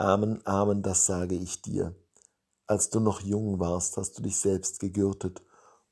[0.00, 1.92] Amen, Amen, das sage ich dir.
[2.68, 5.42] Als du noch jung warst, hast du dich selbst gegürtet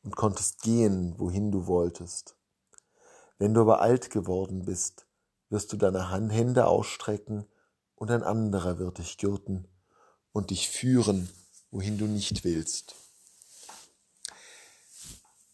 [0.05, 2.37] und konntest gehen, wohin du wolltest.
[3.39, 5.07] Wenn du aber alt geworden bist,
[5.51, 7.47] wirst du deine Hände ausstrecken
[7.97, 9.67] und ein anderer wird dich gürten
[10.31, 11.29] und dich führen,
[11.73, 12.95] wohin du nicht willst.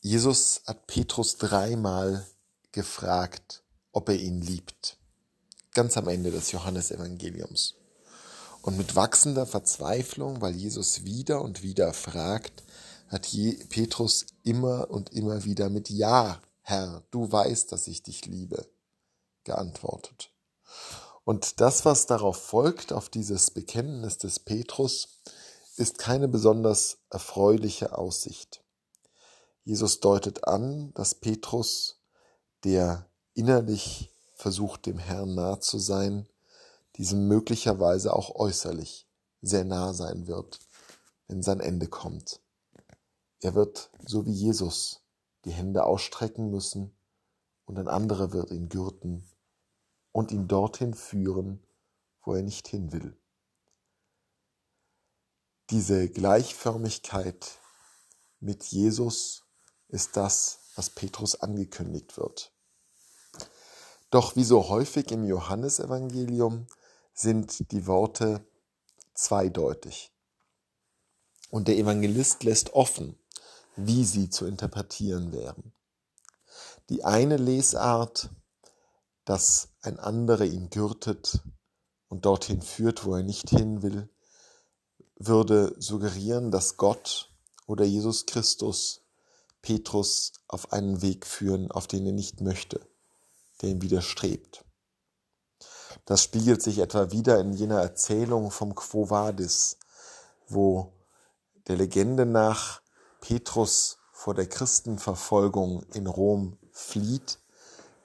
[0.03, 2.27] Jesus hat Petrus dreimal
[2.71, 3.63] gefragt,
[3.93, 4.99] ob er ihn liebt.
[5.73, 7.77] Ganz am Ende des Johannesevangeliums.
[8.63, 12.63] Und mit wachsender Verzweiflung, weil Jesus wieder und wieder fragt,
[13.09, 13.29] hat
[13.69, 18.67] Petrus immer und immer wieder mit Ja, Herr, du weißt, dass ich dich liebe,
[19.45, 20.31] geantwortet.
[21.25, 25.21] Und das, was darauf folgt, auf dieses Bekenntnis des Petrus,
[25.77, 28.63] ist keine besonders erfreuliche Aussicht.
[29.65, 32.01] Jesus deutet an, dass Petrus,
[32.65, 36.29] der innerlich versucht, dem Herrn nah zu sein,
[36.97, 39.09] diesem möglicherweise auch äußerlich
[39.41, 40.61] sehr nah sein wird,
[41.27, 42.41] wenn sein Ende kommt.
[43.41, 45.01] Er wird, so wie Jesus,
[45.45, 46.95] die Hände ausstrecken müssen
[47.65, 49.29] und ein anderer wird ihn gürten
[50.13, 51.67] und ihn dorthin führen,
[52.23, 53.17] wo er nicht hin will.
[55.71, 57.59] Diese Gleichförmigkeit
[58.41, 59.45] mit Jesus
[59.89, 62.53] ist das, was Petrus angekündigt wird.
[64.11, 66.67] Doch wie so häufig im Johannesevangelium
[67.13, 68.47] sind die Worte
[69.15, 70.13] zweideutig.
[71.51, 73.19] Und der Evangelist lässt offen,
[73.77, 75.73] wie sie zu interpretieren wären.
[76.89, 78.31] Die eine Lesart,
[79.25, 81.41] dass ein anderer ihn gürtet
[82.09, 84.09] und dorthin führt, wo er nicht hin will,
[85.17, 87.33] würde suggerieren, dass Gott
[87.67, 89.03] oder Jesus Christus
[89.63, 92.87] Petrus auf einen Weg führen, auf den er nicht möchte,
[93.61, 94.65] der ihm widerstrebt.
[96.05, 99.79] Das spiegelt sich etwa wieder in jener Erzählung vom Quo Vadis,
[100.49, 100.93] wo
[101.69, 102.83] der Legende nach
[103.21, 107.39] Petrus vor der Christenverfolgung in Rom flieht,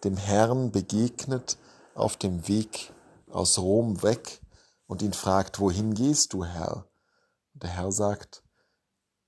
[0.04, 1.58] dem Herrn begegnet
[1.96, 2.94] auf dem Weg
[3.32, 4.42] aus Rom weg
[4.86, 6.88] und ihn fragt, wohin gehst du, Herr?
[7.54, 8.44] Und der Herr sagt,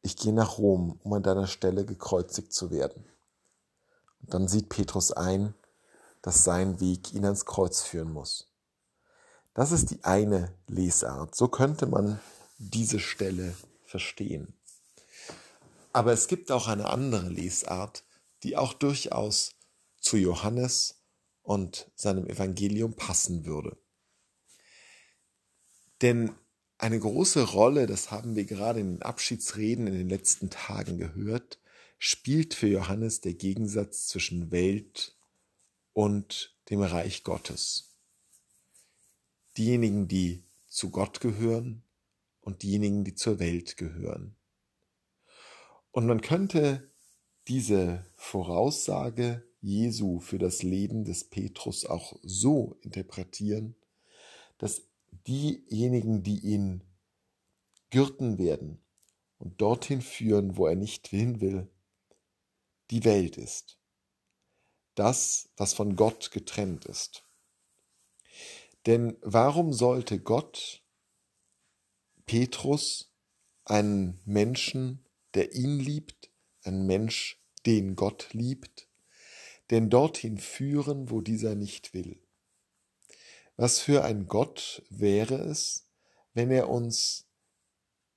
[0.02, 3.06] ich gehe nach Rom, um an deiner Stelle gekreuzigt zu werden.
[4.22, 5.56] Und dann sieht Petrus ein,
[6.22, 8.49] dass sein Weg ihn ans Kreuz führen muss.
[9.54, 11.36] Das ist die eine Lesart.
[11.36, 12.20] So könnte man
[12.58, 13.56] diese Stelle
[13.86, 14.54] verstehen.
[15.92, 18.04] Aber es gibt auch eine andere Lesart,
[18.44, 19.56] die auch durchaus
[20.00, 21.02] zu Johannes
[21.42, 23.78] und seinem Evangelium passen würde.
[26.02, 26.32] Denn
[26.78, 31.60] eine große Rolle, das haben wir gerade in den Abschiedsreden in den letzten Tagen gehört,
[31.98, 35.18] spielt für Johannes der Gegensatz zwischen Welt
[35.92, 37.89] und dem Reich Gottes
[39.60, 41.84] diejenigen, die zu Gott gehören
[42.42, 44.36] und diejenigen, die zur Welt gehören.
[45.92, 46.90] Und man könnte
[47.48, 53.76] diese Voraussage Jesu für das Leben des Petrus auch so interpretieren,
[54.58, 54.84] dass
[55.28, 56.84] diejenigen, die ihn
[57.90, 58.82] gürten werden
[59.38, 61.68] und dorthin führen, wo er nicht hin will,
[62.92, 63.78] die Welt ist.
[64.96, 67.29] Das, was von Gott getrennt ist.
[68.86, 70.84] Denn warum sollte Gott
[72.26, 73.12] Petrus,
[73.66, 76.32] einen Menschen, der ihn liebt,
[76.64, 78.88] einen Mensch, den Gott liebt,
[79.70, 82.22] denn dorthin führen, wo dieser nicht will?
[83.56, 85.88] Was für ein Gott wäre es,
[86.34, 87.28] wenn er uns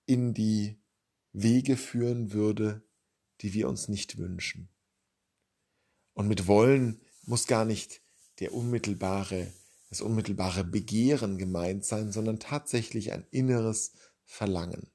[0.07, 0.79] in die
[1.33, 2.83] Wege führen würde,
[3.41, 4.69] die wir uns nicht wünschen?
[6.15, 8.03] Und mit wollen muss gar nicht
[8.39, 9.53] der unmittelbare
[9.93, 13.93] das unmittelbare Begehren gemeint sein, sondern tatsächlich ein inneres
[14.25, 14.91] Verlangen.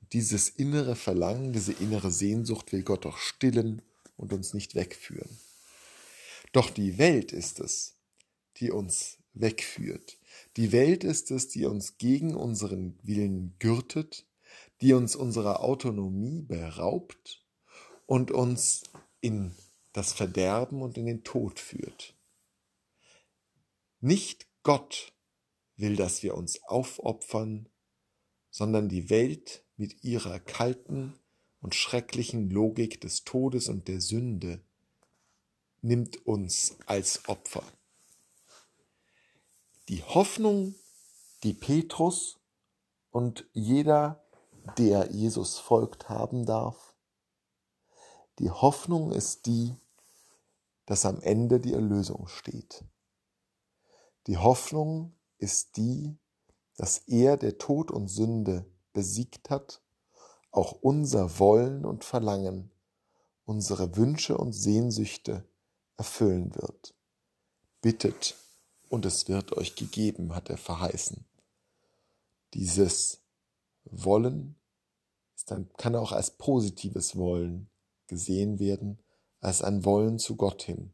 [0.00, 3.82] Und dieses innere Verlangen, diese innere Sehnsucht will Gott auch stillen
[4.16, 5.28] und uns nicht wegführen.
[6.52, 7.98] Doch die Welt ist es,
[8.56, 10.16] die uns wegführt.
[10.56, 14.24] Die Welt ist es, die uns gegen unseren Willen gürtet,
[14.80, 17.44] die uns unserer Autonomie beraubt
[18.06, 18.84] und uns
[19.20, 19.54] in
[19.92, 22.15] das Verderben und in den Tod führt.
[24.00, 25.12] Nicht Gott
[25.76, 27.68] will, dass wir uns aufopfern,
[28.50, 31.18] sondern die Welt mit ihrer kalten
[31.60, 34.60] und schrecklichen Logik des Todes und der Sünde
[35.82, 37.62] nimmt uns als Opfer.
[39.88, 40.74] Die Hoffnung,
[41.42, 42.38] die Petrus
[43.10, 44.24] und jeder,
[44.78, 46.94] der Jesus folgt, haben darf,
[48.38, 49.74] die Hoffnung ist die,
[50.86, 52.84] dass am Ende die Erlösung steht.
[54.26, 56.16] Die Hoffnung ist die,
[56.76, 59.82] dass er, der Tod und Sünde besiegt hat,
[60.50, 62.70] auch unser Wollen und Verlangen,
[63.44, 65.44] unsere Wünsche und Sehnsüchte
[65.96, 66.94] erfüllen wird.
[67.80, 68.36] Bittet
[68.88, 71.24] und es wird euch gegeben, hat er verheißen.
[72.54, 73.20] Dieses
[73.84, 74.56] Wollen
[75.46, 77.70] dann, kann auch als positives Wollen
[78.08, 78.98] gesehen werden,
[79.40, 80.92] als ein Wollen zu Gott hin,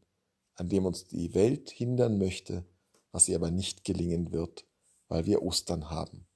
[0.55, 2.65] an dem uns die Welt hindern möchte,
[3.13, 4.65] was ihr aber nicht gelingen wird,
[5.07, 6.27] weil wir Ostern haben.